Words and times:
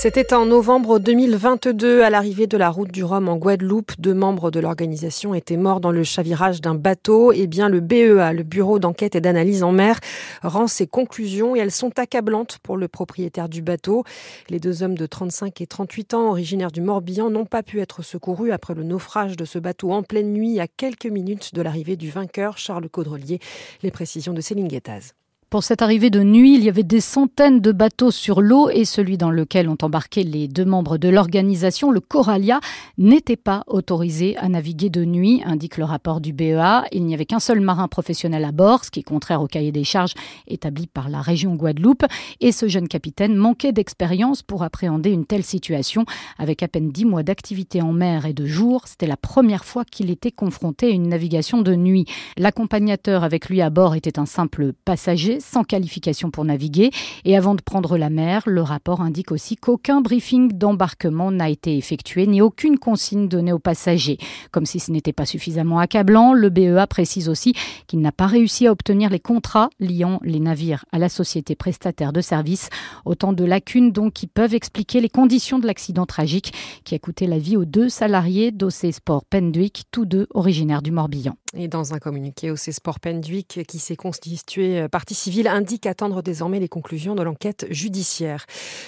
C'était 0.00 0.32
en 0.32 0.46
novembre 0.46 1.00
2022, 1.00 2.02
à 2.02 2.10
l'arrivée 2.10 2.46
de 2.46 2.56
la 2.56 2.70
route 2.70 2.92
du 2.92 3.02
Rhum 3.02 3.28
en 3.28 3.34
Guadeloupe. 3.34 3.90
Deux 3.98 4.14
membres 4.14 4.52
de 4.52 4.60
l'organisation 4.60 5.34
étaient 5.34 5.56
morts 5.56 5.80
dans 5.80 5.90
le 5.90 6.04
chavirage 6.04 6.60
d'un 6.60 6.76
bateau. 6.76 7.32
Eh 7.32 7.48
bien, 7.48 7.68
le 7.68 7.80
BEA, 7.80 8.32
le 8.32 8.44
Bureau 8.44 8.78
d'enquête 8.78 9.16
et 9.16 9.20
d'analyse 9.20 9.64
en 9.64 9.72
mer, 9.72 9.98
rend 10.44 10.68
ses 10.68 10.86
conclusions 10.86 11.56
et 11.56 11.58
elles 11.58 11.72
sont 11.72 11.98
accablantes 11.98 12.58
pour 12.62 12.76
le 12.76 12.86
propriétaire 12.86 13.48
du 13.48 13.60
bateau. 13.60 14.04
Les 14.48 14.60
deux 14.60 14.84
hommes 14.84 14.96
de 14.96 15.04
35 15.04 15.60
et 15.60 15.66
38 15.66 16.14
ans, 16.14 16.28
originaires 16.28 16.70
du 16.70 16.80
Morbihan, 16.80 17.28
n'ont 17.28 17.44
pas 17.44 17.64
pu 17.64 17.80
être 17.80 18.02
secourus 18.02 18.52
après 18.52 18.74
le 18.74 18.84
naufrage 18.84 19.36
de 19.36 19.44
ce 19.44 19.58
bateau 19.58 19.90
en 19.90 20.04
pleine 20.04 20.32
nuit 20.32 20.60
à 20.60 20.68
quelques 20.68 21.06
minutes 21.06 21.56
de 21.56 21.60
l'arrivée 21.60 21.96
du 21.96 22.08
vainqueur, 22.08 22.56
Charles 22.56 22.88
Caudrelier. 22.88 23.40
Les 23.82 23.90
précisions 23.90 24.32
de 24.32 24.42
Céline 24.42 24.68
Guettaz. 24.68 25.17
Pour 25.50 25.64
cette 25.64 25.80
arrivée 25.80 26.10
de 26.10 26.22
nuit, 26.22 26.56
il 26.56 26.62
y 26.62 26.68
avait 26.68 26.82
des 26.82 27.00
centaines 27.00 27.62
de 27.62 27.72
bateaux 27.72 28.10
sur 28.10 28.42
l'eau 28.42 28.68
et 28.68 28.84
celui 28.84 29.16
dans 29.16 29.30
lequel 29.30 29.70
ont 29.70 29.78
embarqué 29.80 30.22
les 30.22 30.46
deux 30.46 30.66
membres 30.66 30.98
de 30.98 31.08
l'organisation, 31.08 31.90
le 31.90 32.00
Coralia, 32.00 32.60
n'était 32.98 33.38
pas 33.38 33.64
autorisé 33.66 34.36
à 34.36 34.50
naviguer 34.50 34.90
de 34.90 35.06
nuit, 35.06 35.40
indique 35.46 35.78
le 35.78 35.84
rapport 35.84 36.20
du 36.20 36.34
BEA. 36.34 36.84
Il 36.92 37.06
n'y 37.06 37.14
avait 37.14 37.24
qu'un 37.24 37.40
seul 37.40 37.62
marin 37.62 37.88
professionnel 37.88 38.44
à 38.44 38.52
bord, 38.52 38.84
ce 38.84 38.90
qui 38.90 39.00
est 39.00 39.04
contraire 39.04 39.40
au 39.40 39.46
cahier 39.46 39.72
des 39.72 39.84
charges 39.84 40.12
établi 40.48 40.86
par 40.86 41.08
la 41.08 41.22
région 41.22 41.54
Guadeloupe. 41.54 42.04
Et 42.42 42.52
ce 42.52 42.68
jeune 42.68 42.86
capitaine 42.86 43.34
manquait 43.34 43.72
d'expérience 43.72 44.42
pour 44.42 44.62
appréhender 44.62 45.12
une 45.12 45.24
telle 45.24 45.44
situation. 45.44 46.04
Avec 46.36 46.62
à 46.62 46.68
peine 46.68 46.90
dix 46.90 47.06
mois 47.06 47.22
d'activité 47.22 47.80
en 47.80 47.94
mer 47.94 48.26
et 48.26 48.34
de 48.34 48.44
jour, 48.44 48.82
c'était 48.84 49.06
la 49.06 49.16
première 49.16 49.64
fois 49.64 49.86
qu'il 49.86 50.10
était 50.10 50.30
confronté 50.30 50.88
à 50.88 50.90
une 50.90 51.08
navigation 51.08 51.62
de 51.62 51.74
nuit. 51.74 52.04
L'accompagnateur 52.36 53.24
avec 53.24 53.48
lui 53.48 53.62
à 53.62 53.70
bord 53.70 53.94
était 53.94 54.18
un 54.18 54.26
simple 54.26 54.74
passager 54.84 55.37
sans 55.40 55.64
qualification 55.64 56.30
pour 56.30 56.44
naviguer. 56.44 56.90
Et 57.24 57.36
avant 57.36 57.54
de 57.54 57.62
prendre 57.62 57.98
la 57.98 58.10
mer, 58.10 58.42
le 58.46 58.62
rapport 58.62 59.00
indique 59.00 59.32
aussi 59.32 59.56
qu'aucun 59.56 60.00
briefing 60.00 60.52
d'embarquement 60.52 61.30
n'a 61.30 61.48
été 61.48 61.76
effectué 61.76 62.26
ni 62.26 62.40
aucune 62.40 62.78
consigne 62.78 63.28
donnée 63.28 63.52
aux 63.52 63.58
passagers. 63.58 64.18
Comme 64.50 64.66
si 64.66 64.80
ce 64.80 64.90
n'était 64.90 65.12
pas 65.12 65.26
suffisamment 65.26 65.78
accablant, 65.78 66.32
le 66.32 66.50
BEA 66.50 66.86
précise 66.88 67.28
aussi 67.28 67.54
qu'il 67.86 68.00
n'a 68.00 68.12
pas 68.12 68.26
réussi 68.26 68.66
à 68.66 68.72
obtenir 68.72 69.10
les 69.10 69.20
contrats 69.20 69.70
liant 69.80 70.20
les 70.22 70.40
navires 70.40 70.84
à 70.92 70.98
la 70.98 71.08
société 71.08 71.54
prestataire 71.54 72.12
de 72.12 72.20
services. 72.20 72.68
Autant 73.04 73.32
de 73.32 73.44
lacunes 73.44 73.92
donc 73.92 74.14
qui 74.14 74.26
peuvent 74.26 74.54
expliquer 74.54 75.00
les 75.00 75.08
conditions 75.08 75.58
de 75.58 75.66
l'accident 75.66 76.06
tragique 76.06 76.52
qui 76.84 76.94
a 76.94 76.98
coûté 76.98 77.26
la 77.26 77.38
vie 77.38 77.56
aux 77.56 77.64
deux 77.64 77.88
salariés 77.88 78.50
d'OC 78.50 78.92
Sport 78.92 79.24
Pendwick, 79.24 79.84
tous 79.90 80.04
deux 80.04 80.26
originaires 80.34 80.82
du 80.82 80.90
Morbihan. 80.90 81.36
Et 81.56 81.66
dans 81.66 81.94
un 81.94 81.98
communiqué, 81.98 82.50
OC 82.50 82.72
Sport 82.72 83.00
Pendwick, 83.00 83.60
qui 83.66 83.78
s'est 83.78 83.96
constitué 83.96 84.86
partie 84.88 85.14
civile, 85.14 85.48
indique 85.48 85.86
attendre 85.86 86.20
désormais 86.20 86.60
les 86.60 86.68
conclusions 86.68 87.14
de 87.14 87.22
l'enquête 87.22 87.66
judiciaire. 87.70 88.44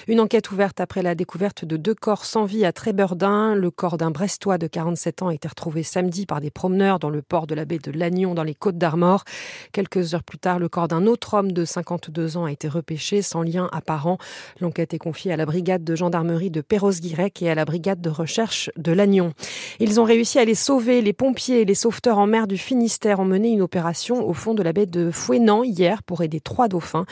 Une 0.07 0.19
enquête 0.19 0.51
ouverte 0.51 0.79
après 0.79 1.01
la 1.01 1.15
découverte 1.15 1.65
de 1.65 1.75
deux 1.75 1.95
corps 1.95 2.23
sans 2.23 2.45
vie 2.45 2.63
à 2.63 2.71
Tréberdin. 2.71 3.55
Le 3.55 3.71
corps 3.71 3.97
d'un 3.97 4.11
Brestois 4.11 4.59
de 4.59 4.67
47 4.67 5.23
ans 5.23 5.29
a 5.29 5.33
été 5.33 5.47
retrouvé 5.47 5.81
samedi 5.81 6.27
par 6.27 6.39
des 6.39 6.51
promeneurs 6.51 6.99
dans 6.99 7.09
le 7.09 7.23
port 7.23 7.47
de 7.47 7.55
la 7.55 7.65
baie 7.65 7.79
de 7.79 7.89
Lannion, 7.89 8.35
dans 8.35 8.43
les 8.43 8.53
Côtes 8.53 8.77
d'Armor. 8.77 9.23
Quelques 9.71 10.13
heures 10.13 10.23
plus 10.23 10.37
tard, 10.37 10.59
le 10.59 10.69
corps 10.69 10.87
d'un 10.87 11.07
autre 11.07 11.33
homme 11.33 11.53
de 11.53 11.65
52 11.65 12.37
ans 12.37 12.45
a 12.45 12.51
été 12.51 12.67
repêché 12.67 13.23
sans 13.23 13.41
lien 13.41 13.69
apparent. 13.71 14.19
L'enquête 14.59 14.93
est 14.93 14.99
confiée 14.99 15.33
à 15.33 15.35
la 15.35 15.47
brigade 15.47 15.83
de 15.83 15.95
gendarmerie 15.95 16.51
de 16.51 16.61
Perros-Guirec 16.61 17.41
et 17.41 17.49
à 17.49 17.55
la 17.55 17.65
brigade 17.65 18.01
de 18.01 18.09
recherche 18.11 18.69
de 18.77 18.91
Lannion. 18.91 19.33
Ils 19.79 19.99
ont 19.99 20.03
réussi 20.03 20.37
à 20.37 20.45
les 20.45 20.53
sauver. 20.53 21.01
Les 21.01 21.13
pompiers 21.13 21.61
et 21.61 21.65
les 21.65 21.73
sauveteurs 21.73 22.19
en 22.19 22.27
mer 22.27 22.45
du 22.51 22.57
Finistère 22.57 23.21
ont 23.21 23.25
mené 23.25 23.47
une 23.47 23.61
opération 23.61 24.27
au 24.27 24.33
fond 24.33 24.53
de 24.53 24.61
la 24.61 24.73
baie 24.73 24.85
de 24.85 25.09
Fouenan 25.09 25.63
hier 25.63 26.03
pour 26.03 26.21
aider 26.21 26.41
trois 26.41 26.67
dauphins. 26.67 27.05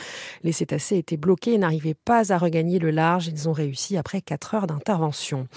Les 0.44 0.52
cétacés 0.52 0.98
étaient 0.98 1.16
bloqués 1.16 1.54
et 1.54 1.58
n'arrivaient 1.58 1.94
pas 1.94 2.30
à 2.30 2.36
regagner 2.36 2.78
le 2.78 2.90
large. 2.90 3.28
Ils 3.28 3.48
ont 3.48 3.54
réussi 3.54 3.96
après 3.96 4.20
quatre 4.20 4.54
heures 4.54 4.66
d'intervention. 4.66 5.48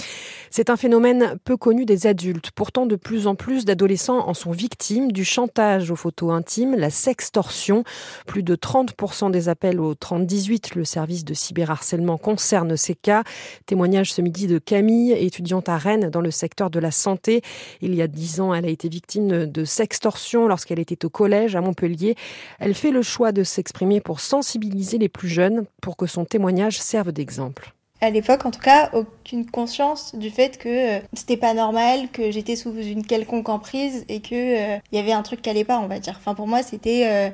C'est 0.51 0.69
un 0.69 0.77
phénomène 0.77 1.37
peu 1.43 1.57
connu 1.57 1.83
des 1.83 2.07
adultes. 2.07 2.51
Pourtant, 2.51 2.85
de 2.85 2.95
plus 2.95 3.27
en 3.27 3.35
plus 3.35 3.65
d'adolescents 3.65 4.25
en 4.25 4.33
sont 4.33 4.51
victimes 4.51 5.11
du 5.11 5.25
chantage 5.25 5.91
aux 5.91 5.97
photos 5.97 6.31
intimes, 6.31 6.75
la 6.77 6.89
sextorsion. 6.89 7.83
Plus 8.25 8.43
de 8.43 8.55
30% 8.55 9.31
des 9.31 9.49
appels 9.49 9.81
au 9.81 9.95
3018, 9.95 10.75
le 10.75 10.85
service 10.85 11.25
de 11.25 11.33
cyberharcèlement, 11.33 12.17
concernent 12.17 12.77
ces 12.77 12.95
cas. 12.95 13.23
Témoignage 13.65 14.13
ce 14.13 14.21
midi 14.21 14.47
de 14.47 14.59
Camille, 14.59 15.11
étudiante 15.11 15.67
à 15.67 15.77
Rennes 15.77 16.09
dans 16.09 16.21
le 16.21 16.31
secteur 16.31 16.69
de 16.69 16.79
la 16.79 16.91
santé. 16.91 17.41
Il 17.81 17.93
y 17.93 18.01
a 18.01 18.07
dix 18.07 18.39
ans, 18.39 18.53
elle 18.53 18.65
a 18.65 18.69
été 18.69 18.87
victime 18.87 19.45
de 19.45 19.65
sextorsion 19.73 20.47
lorsqu'elle 20.47 20.79
était 20.79 21.03
au 21.05 21.09
collège 21.09 21.55
à 21.55 21.61
Montpellier. 21.61 22.15
Elle 22.59 22.73
fait 22.75 22.91
le 22.91 23.01
choix 23.01 23.31
de 23.31 23.43
s'exprimer 23.43 23.99
pour 23.99 24.19
sensibiliser 24.19 24.97
les 24.97 25.09
plus 25.09 25.27
jeunes 25.27 25.65
pour 25.81 25.97
que 25.97 26.05
son 26.05 26.25
témoignage 26.25 26.79
serve 26.79 27.11
d'exemple 27.11 27.73
à 28.03 28.09
l'époque 28.09 28.45
en 28.45 28.51
tout 28.51 28.59
cas 28.59 28.89
aucune 28.91 29.45
conscience 29.49 30.13
du 30.13 30.29
fait 30.29 30.57
que 30.57 30.97
euh, 30.97 30.99
c'était 31.13 31.37
pas 31.37 31.53
normal 31.53 32.09
que 32.11 32.31
j'étais 32.31 32.57
sous 32.57 32.75
une 32.75 33.05
quelconque 33.05 33.47
emprise 33.47 34.03
et 34.09 34.19
que 34.19 34.35
il 34.35 34.57
euh, 34.57 34.77
y 34.91 34.97
avait 34.97 35.13
un 35.13 35.21
truc 35.21 35.41
qui 35.41 35.49
allait 35.49 35.63
pas 35.63 35.79
on 35.79 35.87
va 35.87 35.99
dire. 35.99 36.15
Enfin 36.17 36.35
pour 36.35 36.45
moi 36.45 36.63
c'était 36.63 37.07
euh, 37.07 37.29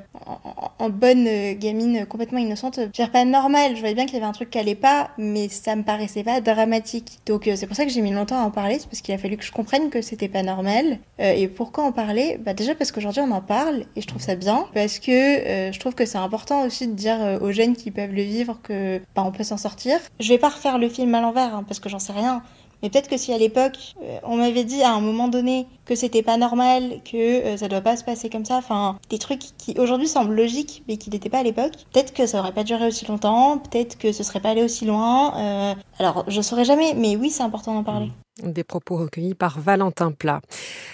en, 0.78 0.90
bonne 0.90 1.54
gamine 1.54 2.06
complètement 2.06 2.38
innocente 2.38 2.80
je 2.80 2.86
dirais 2.86 3.10
pas 3.10 3.26
normal. 3.26 3.76
Je 3.76 3.80
voyais 3.80 3.96
bien 3.96 4.06
qu'il 4.06 4.14
y 4.14 4.18
avait 4.18 4.28
un 4.28 4.32
truc 4.32 4.52
qui 4.52 4.60
allait 4.60 4.76
pas 4.76 5.10
mais 5.18 5.50
ça 5.50 5.76
me 5.76 5.82
paraissait 5.82 6.24
pas 6.24 6.40
dramatique. 6.40 7.18
Donc 7.26 7.50
c'est 7.56 7.66
pour 7.66 7.76
ça 7.76 7.86
que 7.86 7.92
j'ai 7.92 8.02
mis 8.02 8.12
longtemps 8.12 8.40
à 8.40 8.44
en 8.44 8.52
parler 8.52 8.78
c'est 8.78 8.88
parce 8.88 9.02
qu'il 9.02 9.16
a 9.16 9.18
fallu 9.18 9.38
que 9.38 9.46
je 9.46 9.52
comprenne 9.52 9.90
que 9.90 10.04
c'était 10.04 10.30
pas 10.30 10.44
normal. 10.44 11.00
Et 11.18 11.48
pourquoi 11.48 11.84
en 11.84 11.92
parler? 11.92 12.38
Bah 12.40 12.54
déjà 12.54 12.76
parce 12.76 12.92
qu'aujourd'hui 12.92 13.24
on 13.24 13.32
en 13.32 13.42
parle 13.42 13.86
et 13.96 14.02
je 14.02 14.08
trouve 14.08 14.22
ça 14.22 14.36
bien 14.36 14.68
parce 14.76 15.00
que 15.00 15.12
je 15.12 15.80
trouve 15.80 15.96
que 15.96 16.06
c'est 16.06 16.20
important 16.20 16.64
aussi 16.64 16.88
de 16.88 16.94
dire 16.94 17.40
aux 17.42 17.52
jeunes 17.52 17.76
qui 17.76 17.90
peuvent 17.90 18.14
le 18.14 18.22
vivre 18.22 18.60
que 18.62 19.02
bah, 19.16 19.24
on 19.26 19.32
peut 19.32 19.44
s'en 19.44 19.58
sortir. 19.58 20.00
Je 20.20 20.30
vais 20.30 20.38
pas 20.38 20.52
faire 20.60 20.78
le 20.78 20.90
film 20.90 21.14
à 21.16 21.22
l'envers, 21.22 21.56
hein, 21.56 21.64
parce 21.68 21.80
que 21.80 21.90
j'en 21.90 22.00
sais 22.00 22.14
rien. 22.14 22.44
Mais 22.82 22.90
peut-être 22.90 23.10
que 23.10 23.18
si 23.18 23.34
à 23.34 23.38
l'époque, 23.38 23.78
euh, 24.02 24.20
on 24.24 24.38
m'avait 24.38 24.64
dit 24.64 24.84
à 24.84 24.94
un 24.94 25.02
moment 25.02 25.28
donné 25.28 25.68
que 25.86 25.96
c'était 25.96 26.24
pas 26.24 26.38
normal, 26.38 27.02
que 27.04 27.18
euh, 27.18 27.58
ça 27.58 27.68
doit 27.68 27.82
pas 27.82 27.98
se 27.98 28.04
passer 28.04 28.30
comme 28.30 28.46
ça, 28.46 28.58
enfin, 28.58 28.98
des 29.10 29.18
trucs 29.18 29.42
qui 29.58 29.78
aujourd'hui 29.78 30.08
semblent 30.08 30.34
logiques, 30.34 30.84
mais 30.88 30.98
qui 30.98 31.10
n'étaient 31.10 31.30
pas 31.30 31.40
à 31.40 31.44
l'époque, 31.44 31.74
peut-être 31.92 32.14
que 32.14 32.26
ça 32.26 32.40
aurait 32.40 32.54
pas 32.54 32.64
duré 32.64 32.88
aussi 32.88 33.06
longtemps, 33.06 33.58
peut-être 33.58 33.98
que 33.98 34.12
ce 34.12 34.24
serait 34.24 34.40
pas 34.40 34.52
allé 34.52 34.64
aussi 34.64 34.86
loin. 34.86 35.34
Euh, 35.38 35.76
alors, 36.00 36.24
je 36.28 36.42
saurais 36.42 36.66
jamais, 36.66 36.94
mais 36.96 37.18
oui, 37.18 37.30
c'est 37.30 37.44
important 37.44 37.74
d'en 37.74 37.84
parler. 37.84 38.12
Des 38.44 38.64
propos 38.64 38.96
recueillis 38.96 39.34
par 39.34 39.60
Valentin 39.60 40.12
Plat. 40.12 40.40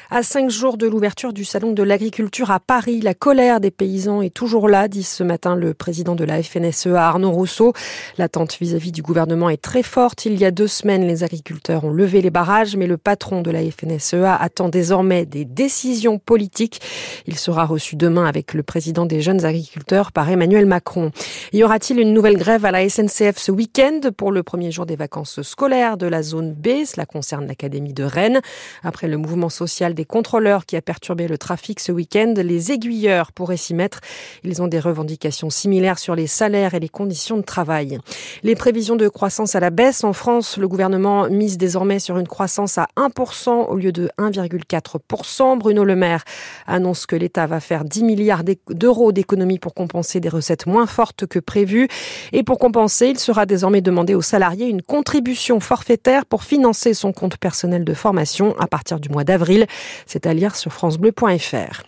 À 0.09 0.23
cinq 0.23 0.49
jours 0.49 0.77
de 0.77 0.87
l'ouverture 0.87 1.31
du 1.31 1.45
Salon 1.45 1.73
de 1.73 1.83
l'agriculture 1.83 2.49
à 2.49 2.59
Paris, 2.59 3.01
la 3.01 3.13
colère 3.13 3.59
des 3.59 3.69
paysans 3.69 4.23
est 4.23 4.33
toujours 4.33 4.67
là, 4.67 4.87
dit 4.87 5.03
ce 5.03 5.23
matin 5.23 5.55
le 5.55 5.75
président 5.75 6.15
de 6.15 6.23
la 6.23 6.41
FNSEA 6.41 6.95
Arnaud 6.95 7.31
Rousseau. 7.31 7.73
L'attente 8.17 8.57
vis-à-vis 8.59 8.91
du 8.91 9.03
gouvernement 9.03 9.49
est 9.49 9.61
très 9.61 9.83
forte. 9.83 10.25
Il 10.25 10.39
y 10.39 10.45
a 10.45 10.49
deux 10.49 10.67
semaines, 10.67 11.07
les 11.07 11.23
agriculteurs 11.23 11.83
ont 11.83 11.91
levé 11.91 12.21
les 12.23 12.31
barrages, 12.31 12.75
mais 12.77 12.87
le 12.87 12.97
patron 12.97 13.41
de 13.43 13.51
la 13.51 13.61
FNSEA 13.61 14.35
attend 14.35 14.69
désormais 14.69 15.27
des 15.27 15.45
décisions 15.45 16.17
politiques. 16.17 16.81
Il 17.27 17.37
sera 17.37 17.65
reçu 17.65 17.95
demain 17.95 18.25
avec 18.25 18.55
le 18.55 18.63
président 18.63 19.05
des 19.05 19.21
jeunes 19.21 19.45
agriculteurs 19.45 20.11
par 20.11 20.29
Emmanuel 20.29 20.65
Macron. 20.65 21.11
Y 21.53 21.63
aura-t-il 21.63 21.99
une 21.99 22.13
nouvelle 22.13 22.37
grève 22.37 22.65
à 22.65 22.71
la 22.71 22.87
SNCF 22.89 23.37
ce 23.37 23.51
week-end 23.51 23.99
pour 24.17 24.31
le 24.31 24.41
premier 24.41 24.71
jour 24.71 24.87
des 24.87 24.95
vacances 24.95 25.43
scolaires 25.43 25.97
de 25.97 26.07
la 26.07 26.23
zone 26.23 26.53
B? 26.53 26.85
Cela 26.85 27.05
concerne 27.05 27.34
l'Académie 27.41 27.93
de 27.93 28.03
Rennes. 28.03 28.41
Après 28.83 29.07
le 29.07 29.17
mouvement 29.17 29.49
social 29.49 29.93
des 29.93 30.05
contrôleurs 30.05 30.65
qui 30.65 30.75
a 30.75 30.81
perturbé 30.81 31.27
le 31.27 31.37
trafic 31.37 31.79
ce 31.79 31.91
week-end, 31.91 32.33
les 32.37 32.71
aiguilleurs 32.71 33.31
pourraient 33.31 33.57
s'y 33.57 33.73
mettre. 33.73 33.99
Ils 34.43 34.61
ont 34.61 34.67
des 34.67 34.79
revendications 34.79 35.49
similaires 35.49 35.99
sur 35.99 36.15
les 36.15 36.27
salaires 36.27 36.73
et 36.73 36.79
les 36.79 36.89
conditions 36.89 37.37
de 37.37 37.41
travail. 37.41 37.99
Les 38.43 38.55
prévisions 38.55 38.95
de 38.95 39.07
croissance 39.07 39.55
à 39.55 39.59
la 39.59 39.69
baisse 39.69 40.03
en 40.03 40.13
France, 40.13 40.57
le 40.57 40.67
gouvernement 40.67 41.29
mise 41.29 41.57
désormais 41.57 41.99
sur 41.99 42.17
une 42.17 42.27
croissance 42.27 42.77
à 42.77 42.87
1% 42.97 43.67
au 43.67 43.75
lieu 43.75 43.91
de 43.91 44.09
1,4%. 44.17 45.57
Bruno 45.57 45.83
Le 45.83 45.95
Maire 45.95 46.23
annonce 46.67 47.05
que 47.05 47.15
l'État 47.15 47.47
va 47.47 47.59
faire 47.59 47.83
10 47.83 48.03
milliards 48.03 48.43
d'euros 48.69 49.11
d'économies 49.11 49.59
pour 49.59 49.73
compenser 49.73 50.19
des 50.19 50.29
recettes 50.29 50.65
moins 50.65 50.87
fortes 50.87 51.25
que 51.25 51.39
prévues. 51.39 51.87
Et 52.31 52.43
pour 52.43 52.59
compenser, 52.59 53.07
il 53.07 53.19
sera 53.19 53.45
désormais 53.45 53.81
demandé 53.81 54.15
aux 54.15 54.21
salariés 54.21 54.67
une 54.67 54.81
contribution 54.81 55.59
forfaitaire 55.59 56.25
pour 56.25 56.43
financer 56.43 56.93
son 56.93 57.11
compte 57.15 57.37
personnel 57.37 57.83
de 57.83 57.93
formation 57.93 58.55
à 58.59 58.67
partir 58.67 58.99
du 58.99 59.09
mois 59.09 59.23
d'avril. 59.23 59.65
C'est 60.05 60.27
à 60.27 60.33
lire 60.33 60.55
sur 60.55 60.71
francebleu.fr. 60.71 61.83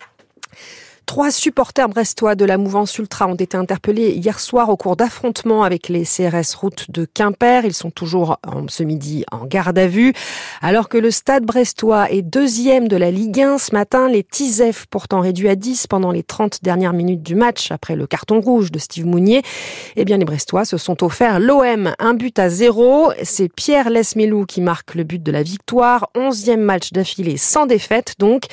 Trois 1.07 1.31
supporters 1.31 1.87
brestois 1.87 2.35
de 2.35 2.43
la 2.43 2.57
mouvance 2.57 2.97
ultra 2.97 3.27
ont 3.27 3.35
été 3.35 3.55
interpellés 3.55 4.09
hier 4.09 4.41
soir 4.41 4.67
au 4.67 4.75
cours 4.75 4.97
d'affrontements 4.97 5.63
avec 5.63 5.87
les 5.87 6.03
CRS 6.03 6.53
route 6.59 6.91
de 6.91 7.05
Quimper. 7.05 7.63
Ils 7.63 7.73
sont 7.73 7.91
toujours 7.91 8.37
ce 8.67 8.83
midi 8.83 9.23
en 9.31 9.45
garde 9.45 9.79
à 9.79 9.87
vue. 9.87 10.11
Alors 10.61 10.89
que 10.89 10.97
le 10.97 11.09
stade 11.09 11.45
brestois 11.45 12.11
est 12.11 12.23
deuxième 12.23 12.89
de 12.89 12.97
la 12.97 13.09
Ligue 13.09 13.39
1 13.39 13.57
ce 13.57 13.73
matin, 13.73 14.09
les 14.09 14.21
Tisef, 14.21 14.85
pourtant 14.91 15.21
réduits 15.21 15.47
à 15.47 15.55
10 15.55 15.87
pendant 15.87 16.11
les 16.11 16.23
30 16.23 16.61
dernières 16.61 16.93
minutes 16.93 17.23
du 17.23 17.35
match 17.35 17.71
après 17.71 17.95
le 17.95 18.05
carton 18.05 18.41
rouge 18.41 18.73
de 18.73 18.77
Steve 18.77 19.05
Mounier, 19.05 19.43
eh 19.95 20.03
bien 20.03 20.17
les 20.17 20.25
Brestois 20.25 20.65
se 20.65 20.77
sont 20.77 21.05
offerts 21.05 21.39
l'OM, 21.39 21.93
un 21.99 22.13
but 22.15 22.37
à 22.37 22.49
zéro. 22.49 23.13
C'est 23.23 23.47
Pierre 23.47 23.89
Lesmelou 23.89 24.45
qui 24.45 24.59
marque 24.59 24.93
le 24.93 25.05
but 25.05 25.23
de 25.23 25.31
la 25.31 25.41
victoire. 25.41 26.09
Onzième 26.15 26.61
match 26.61 26.91
d'affilée 26.91 27.37
sans 27.37 27.65
défaite 27.65 28.15
donc. 28.19 28.43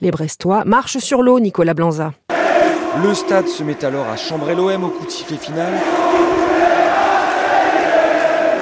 Les 0.00 0.12
Brestois 0.12 0.64
marchent 0.64 0.98
sur 0.98 1.20
l'eau, 1.20 1.40
Nicolas 1.40 1.74
Blanza. 1.74 2.03
Le 3.02 3.12
stade 3.12 3.48
se 3.48 3.62
met 3.64 3.84
alors 3.84 4.08
à 4.08 4.16
chambrer 4.16 4.54
l'OM 4.54 4.84
au 4.84 4.88
coup 4.88 5.04
de 5.04 5.10
sifflet 5.10 5.36
final. 5.36 5.72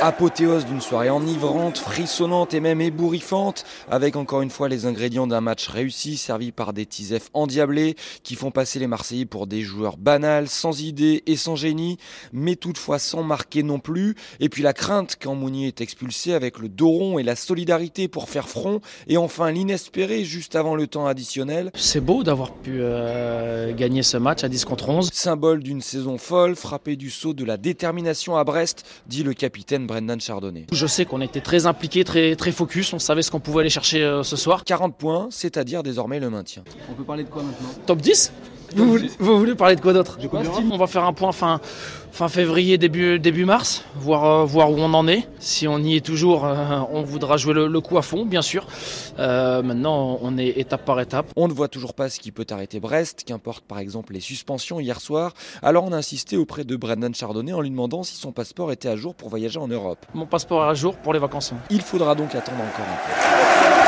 Apothéose 0.04 0.66
d'une 0.66 0.80
soirée 0.80 1.10
enivrante, 1.10 1.78
frissonnante 1.78 2.54
et 2.54 2.60
même 2.60 2.80
ébouriffante, 2.80 3.64
avec 3.88 4.16
encore 4.16 4.42
une 4.42 4.50
fois 4.50 4.68
les 4.68 4.84
ingrédients 4.84 5.28
d'un 5.28 5.40
match 5.40 5.68
réussi, 5.68 6.16
servi 6.16 6.50
par 6.50 6.72
des 6.72 6.86
tisefs 6.86 7.30
endiablés 7.34 7.94
qui 8.24 8.34
font 8.34 8.50
passer 8.50 8.80
les 8.80 8.88
Marseillais 8.88 9.26
pour 9.26 9.46
des 9.46 9.62
joueurs 9.62 9.96
banals, 9.96 10.48
sans 10.48 10.82
idées 10.82 11.22
et 11.26 11.36
sans 11.36 11.54
génie, 11.54 11.98
mais 12.32 12.56
toutefois 12.56 12.98
sans 12.98 13.22
marquer 13.22 13.62
non 13.62 13.78
plus. 13.78 14.16
Et 14.40 14.48
puis 14.48 14.64
la 14.64 14.72
crainte 14.72 15.18
quand 15.22 15.36
Mounier 15.36 15.68
est 15.68 15.80
expulsé 15.80 16.34
avec 16.34 16.58
le 16.58 16.68
dos 16.68 16.90
rond 16.90 17.20
et 17.20 17.22
la 17.22 17.36
solidarité 17.36 18.08
pour 18.08 18.28
faire 18.28 18.48
front. 18.48 18.80
Et 19.06 19.16
enfin 19.16 19.52
l'inespéré 19.52 20.24
juste 20.24 20.56
avant 20.56 20.74
le 20.74 20.88
temps 20.88 21.06
additionnel. 21.06 21.70
C'est 21.76 22.00
beau 22.00 22.24
d'avoir 22.24 22.50
pu 22.50 22.78
euh, 22.80 23.72
gagner 23.72 24.02
ce 24.02 24.16
match 24.16 24.42
à 24.42 24.48
10 24.48 24.64
contre 24.64 24.88
11. 24.88 25.10
Symbole 25.12 25.62
d'une 25.62 25.80
saison 25.80 26.18
folle, 26.18 26.56
frappé 26.56 26.96
du 26.96 27.08
saut 27.08 27.34
de 27.34 27.44
la 27.44 27.56
détermination 27.56 28.36
à 28.36 28.42
Brest, 28.42 28.84
dit 29.06 29.22
le 29.22 29.32
capitaine 29.32 29.86
Brendan 29.92 30.18
Chardonnay. 30.18 30.66
Je 30.72 30.86
sais 30.86 31.04
qu'on 31.04 31.20
était 31.20 31.42
très 31.42 31.66
impliqués, 31.66 32.02
très, 32.02 32.34
très 32.34 32.50
focus, 32.50 32.94
on 32.94 32.98
savait 32.98 33.20
ce 33.20 33.30
qu'on 33.30 33.40
pouvait 33.40 33.60
aller 33.60 33.70
chercher 33.70 34.02
euh, 34.02 34.22
ce 34.22 34.36
soir. 34.36 34.64
40 34.64 34.96
points, 34.96 35.28
c'est-à-dire 35.30 35.82
désormais 35.82 36.18
le 36.18 36.30
maintien. 36.30 36.64
On 36.90 36.94
peut 36.94 37.04
parler 37.04 37.24
de 37.24 37.28
quoi 37.28 37.42
maintenant? 37.42 37.68
Top 37.84 38.00
10 38.00 38.32
vous 38.76 38.90
voulez, 38.90 39.10
vous 39.18 39.38
voulez, 39.38 39.54
parler 39.54 39.76
de 39.76 39.80
quoi 39.80 39.92
d'autre 39.92 40.18
On 40.70 40.76
va 40.76 40.86
faire 40.86 41.04
un 41.04 41.12
point 41.12 41.32
fin, 41.32 41.60
fin 42.12 42.28
février, 42.28 42.78
début, 42.78 43.18
début 43.18 43.44
mars, 43.44 43.84
voir, 43.96 44.24
euh, 44.24 44.44
voir 44.44 44.70
où 44.70 44.76
on 44.78 44.92
en 44.94 45.08
est. 45.08 45.26
Si 45.38 45.66
on 45.66 45.78
y 45.78 45.96
est 45.96 46.04
toujours, 46.04 46.44
euh, 46.44 46.80
on 46.92 47.02
voudra 47.02 47.36
jouer 47.36 47.54
le, 47.54 47.66
le, 47.66 47.80
coup 47.80 47.98
à 47.98 48.02
fond, 48.02 48.24
bien 48.24 48.42
sûr. 48.42 48.66
Euh, 49.18 49.62
maintenant, 49.62 50.18
on 50.22 50.38
est 50.38 50.48
étape 50.48 50.84
par 50.84 51.00
étape. 51.00 51.26
On 51.36 51.48
ne 51.48 51.52
voit 51.52 51.68
toujours 51.68 51.94
pas 51.94 52.08
ce 52.08 52.20
qui 52.20 52.32
peut 52.32 52.46
arrêter 52.50 52.80
Brest, 52.80 53.24
qu'importe 53.26 53.64
par 53.64 53.78
exemple 53.78 54.12
les 54.12 54.20
suspensions 54.20 54.80
hier 54.80 55.00
soir. 55.00 55.34
Alors 55.62 55.84
on 55.84 55.92
a 55.92 55.96
insisté 55.96 56.36
auprès 56.36 56.64
de 56.64 56.76
Brendan 56.76 57.14
Chardonnay 57.14 57.52
en 57.52 57.60
lui 57.60 57.70
demandant 57.70 58.02
si 58.02 58.16
son 58.16 58.32
passeport 58.32 58.72
était 58.72 58.88
à 58.88 58.96
jour 58.96 59.14
pour 59.14 59.28
voyager 59.28 59.58
en 59.58 59.68
Europe. 59.68 60.04
Mon 60.14 60.26
passeport 60.26 60.64
est 60.64 60.70
à 60.70 60.74
jour 60.74 60.96
pour 60.96 61.12
les 61.12 61.18
vacances. 61.18 61.52
Il 61.70 61.80
faudra 61.80 62.14
donc 62.14 62.34
attendre 62.34 62.58
encore 62.58 62.86
un 62.86 63.76
peu. 63.76 63.81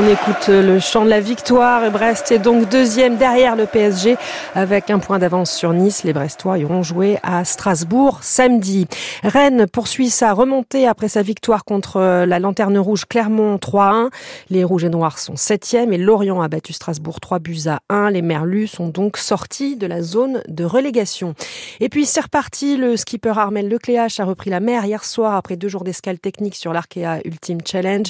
On 0.00 0.06
écoute 0.06 0.46
le 0.46 0.78
chant 0.78 1.04
de 1.04 1.10
la 1.10 1.18
victoire 1.18 1.90
Brest 1.90 2.30
est 2.30 2.38
donc 2.38 2.68
deuxième 2.68 3.16
derrière 3.16 3.56
le 3.56 3.66
PSG 3.66 4.16
avec 4.54 4.90
un 4.90 5.00
point 5.00 5.18
d'avance 5.18 5.50
sur 5.50 5.72
Nice. 5.72 6.04
Les 6.04 6.12
Brestois 6.12 6.56
iront 6.58 6.84
jouer 6.84 7.18
à 7.24 7.44
Strasbourg 7.44 8.20
samedi. 8.22 8.86
Rennes 9.24 9.66
poursuit 9.66 10.08
sa 10.08 10.34
remontée 10.34 10.86
après 10.86 11.08
sa 11.08 11.22
victoire 11.22 11.64
contre 11.64 12.24
la 12.24 12.38
Lanterne 12.38 12.78
Rouge 12.78 13.06
Clermont 13.06 13.56
3-1. 13.56 14.10
Les 14.50 14.62
Rouges 14.62 14.84
et 14.84 14.88
Noirs 14.88 15.18
sont 15.18 15.34
septième 15.34 15.92
et 15.92 15.98
Lorient 15.98 16.40
a 16.42 16.46
battu 16.46 16.72
Strasbourg 16.72 17.18
3 17.18 17.40
buts 17.40 17.66
à 17.66 17.80
1. 17.88 18.10
Les 18.10 18.22
Merlus 18.22 18.68
sont 18.68 18.86
donc 18.86 19.16
sortis 19.16 19.74
de 19.74 19.88
la 19.88 20.00
zone 20.00 20.44
de 20.46 20.64
relégation. 20.64 21.34
Et 21.80 21.88
puis 21.88 22.06
c'est 22.06 22.20
reparti. 22.20 22.76
Le 22.76 22.96
skipper 22.96 23.36
Armel 23.36 23.68
Lecléache 23.68 24.20
a 24.20 24.24
repris 24.24 24.50
la 24.50 24.60
mer 24.60 24.84
hier 24.84 25.04
soir 25.04 25.34
après 25.34 25.56
deux 25.56 25.68
jours 25.68 25.82
d'escale 25.82 26.20
technique 26.20 26.54
sur 26.54 26.72
l'Arkea 26.72 27.18
Ultimate 27.24 27.66
Challenge. 27.66 28.06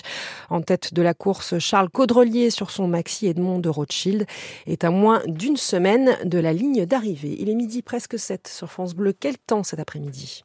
En 0.51 0.61
tête 0.61 0.93
de 0.93 1.01
la 1.01 1.15
course, 1.15 1.59
Charles 1.79 1.91
Caudrelier 1.91 2.51
sur 2.51 2.73
son 2.73 2.89
Maxi 2.89 3.29
Edmond 3.29 3.61
de 3.61 3.69
Rothschild 3.69 4.27
est 4.67 4.83
à 4.83 4.91
moins 4.91 5.23
d'une 5.29 5.57
semaine 5.57 6.19
de 6.25 6.41
la 6.41 6.53
ligne 6.53 6.87
d'arrivée. 6.87 7.37
Il 7.39 7.49
est 7.49 7.55
midi 7.55 7.83
presque 7.83 8.19
7 8.19 8.49
sur 8.49 8.69
France 8.69 8.97
Bleu. 8.97 9.13
Quel 9.13 9.39
temps 9.39 9.63
cet 9.63 9.79
après-midi? 9.79 10.43